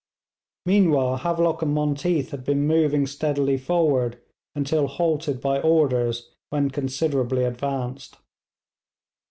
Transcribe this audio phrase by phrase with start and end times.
[0.65, 4.19] Meanwhile Havelock and Monteath had been moving steadily forward,
[4.55, 8.17] until halted by orders when considerably advanced.